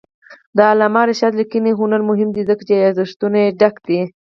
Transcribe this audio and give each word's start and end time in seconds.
د 0.57 0.57
علامه 0.71 1.01
رشاد 1.09 1.33
لیکنی 1.39 1.71
هنر 1.79 2.01
مهم 2.09 2.29
دی 2.35 2.43
ځکه 2.49 2.63
چې 2.67 2.73
یادښتونه 2.83 3.39
ډک 3.59 3.75
دي. 3.87 4.01